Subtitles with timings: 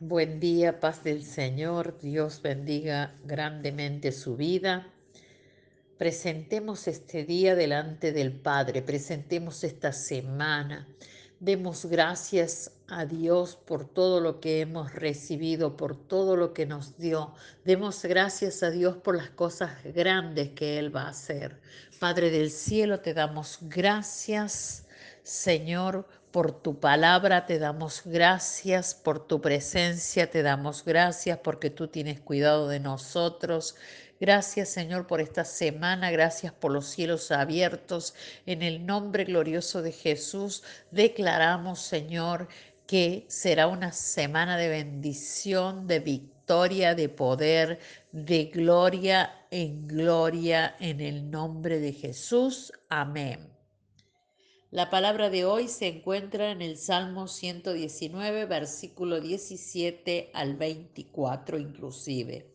[0.00, 1.98] Buen día, paz del Señor.
[1.98, 4.86] Dios bendiga grandemente su vida.
[5.96, 10.86] Presentemos este día delante del Padre, presentemos esta semana.
[11.40, 16.96] Demos gracias a Dios por todo lo que hemos recibido, por todo lo que nos
[16.96, 17.34] dio.
[17.64, 21.60] Demos gracias a Dios por las cosas grandes que Él va a hacer.
[21.98, 24.86] Padre del cielo, te damos gracias,
[25.24, 31.88] Señor, por tu palabra, te damos gracias por tu presencia, te damos gracias porque tú
[31.88, 33.76] tienes cuidado de nosotros.
[34.20, 38.14] Gracias Señor por esta semana, gracias por los cielos abiertos.
[38.46, 42.48] En el nombre glorioso de Jesús declaramos Señor
[42.86, 47.78] que será una semana de bendición, de victoria, de poder,
[48.12, 52.72] de gloria en gloria en el nombre de Jesús.
[52.88, 53.57] Amén.
[54.70, 62.54] La palabra de hoy se encuentra en el Salmo 119, versículo 17 al 24 inclusive.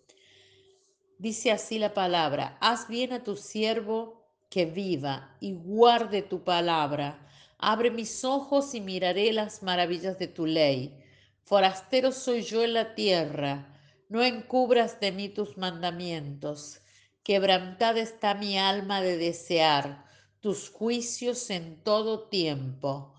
[1.17, 7.27] Dice así la palabra, haz bien a tu siervo que viva y guarde tu palabra.
[7.57, 10.95] Abre mis ojos y miraré las maravillas de tu ley.
[11.41, 13.75] Forastero soy yo en la tierra,
[14.07, 16.79] no encubras de mí tus mandamientos.
[17.23, 20.12] Quebrantada está mi alma de desear
[20.43, 23.13] tus juicios en todo tiempo.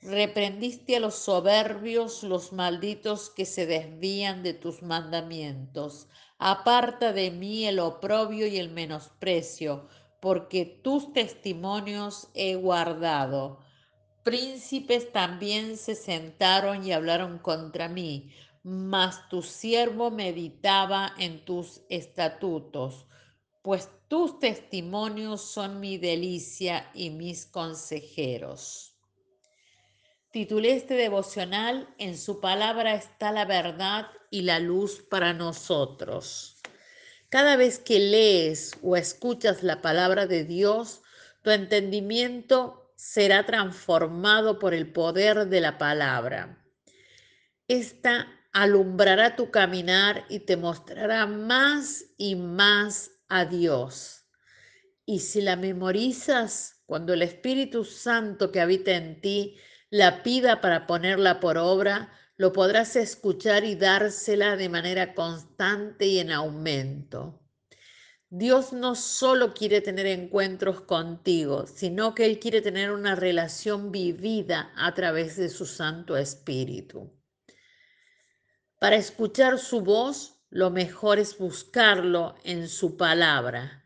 [0.00, 6.08] Reprendiste a los soberbios, los malditos que se desvían de tus mandamientos.
[6.38, 9.88] Aparta de mí el oprobio y el menosprecio,
[10.22, 13.60] porque tus testimonios he guardado.
[14.22, 23.06] Príncipes también se sentaron y hablaron contra mí, mas tu siervo meditaba en tus estatutos
[23.66, 28.94] pues tus testimonios son mi delicia y mis consejeros.
[30.30, 36.60] Titulé este devocional En su palabra está la verdad y la luz para nosotros.
[37.28, 41.02] Cada vez que lees o escuchas la palabra de Dios,
[41.42, 46.64] tu entendimiento será transformado por el poder de la palabra.
[47.66, 54.26] Esta alumbrará tu caminar y te mostrará más y más a Dios.
[55.04, 59.56] Y si la memorizas, cuando el Espíritu Santo que habita en ti
[59.90, 66.18] la pida para ponerla por obra, lo podrás escuchar y dársela de manera constante y
[66.18, 67.40] en aumento.
[68.28, 74.72] Dios no solo quiere tener encuentros contigo, sino que Él quiere tener una relación vivida
[74.76, 77.12] a través de su Santo Espíritu.
[78.78, 83.84] Para escuchar su voz, lo mejor es buscarlo en su palabra.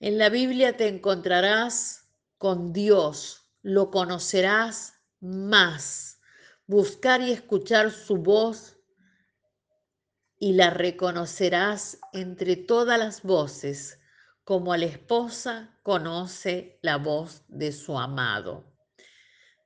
[0.00, 6.20] En la Biblia te encontrarás con Dios, lo conocerás más.
[6.66, 8.76] Buscar y escuchar su voz
[10.38, 13.98] y la reconocerás entre todas las voces,
[14.44, 18.77] como la esposa conoce la voz de su amado.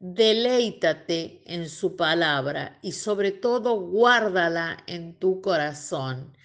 [0.05, 6.37] Deleítate en su palabra y sobre todo guárdala en tu corazón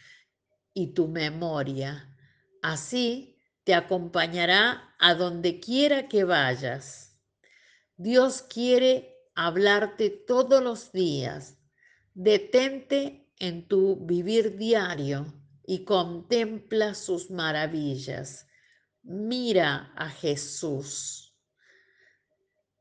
[0.76, 2.16] y tu memoria.
[2.62, 7.18] Así te acompañará a donde quiera que vayas.
[7.96, 11.58] Dios quiere hablarte todos los días.
[12.14, 15.34] Detente en tu vivir diario
[15.66, 18.46] y contempla sus maravillas.
[19.02, 21.27] Mira a Jesús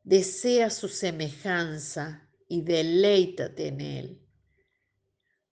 [0.07, 4.23] desea su semejanza y deleítate en él.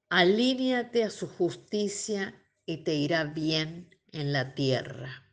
[0.08, 5.24] Alíneate a su justicia y te irá bien en la tierra.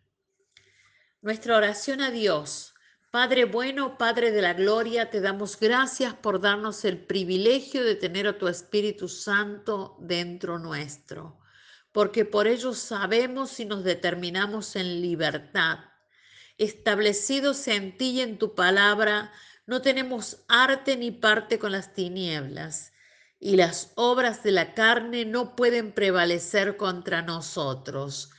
[1.22, 2.74] Nuestra oración a Dios.
[3.12, 8.26] Padre bueno, Padre de la Gloria, te damos gracias por darnos el privilegio de tener
[8.26, 11.38] a tu Espíritu Santo dentro nuestro,
[11.92, 15.91] porque por ello sabemos y nos determinamos en libertad
[16.64, 19.32] establecidos en ti y en tu palabra,
[19.66, 22.94] no tenemos arte ni parte con las tinieblas,
[23.40, 28.30] y las obras de la carne no pueden prevalecer contra nosotros.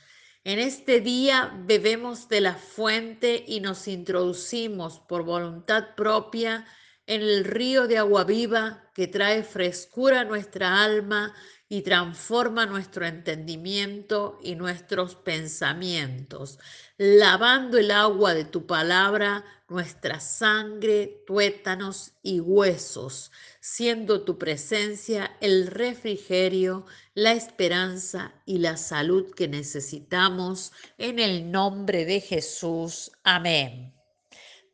[0.45, 6.65] En este día bebemos de la fuente y nos introducimos por voluntad propia
[7.05, 11.33] en el río de agua viva que trae frescura a nuestra alma
[11.67, 16.59] y transforma nuestro entendimiento y nuestros pensamientos,
[16.97, 25.65] lavando el agua de tu palabra, nuestra sangre, tuétanos y huesos, siendo tu presencia el
[25.65, 26.85] refrigerio,
[27.15, 33.11] la esperanza y la salud que necesitamos en el nombre de Jesús.
[33.23, 34.02] Amén.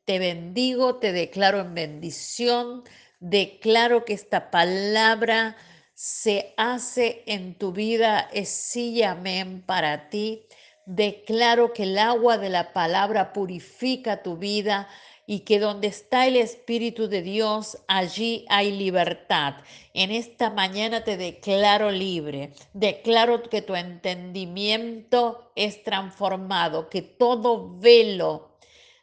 [0.10, 2.84] Te bendigo, te declaro en bendición
[3.20, 5.56] Declaro que esta palabra
[5.94, 10.48] se hace en tu vida, es sí amén para ti.
[10.88, 14.88] Declaro que el agua de la palabra purifica tu vida
[15.28, 19.58] y que donde está el Espíritu de Dios, allí hay libertad.
[19.94, 22.54] En esta mañana te declaro libre.
[22.74, 28.49] Declaro que tu entendimiento es transformado, que todo velo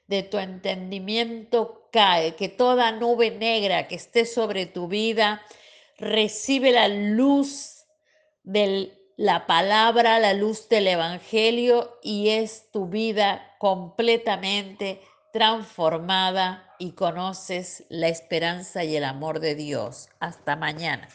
[0.07, 5.43] de tu entendimiento cae, que toda nube negra que esté sobre tu vida
[5.99, 7.85] recibe la luz
[8.43, 15.01] de la palabra, la luz del Evangelio y es tu vida completamente
[15.33, 20.09] transformada y conoces la esperanza y el amor de Dios.
[20.21, 21.09] Hasta mañana.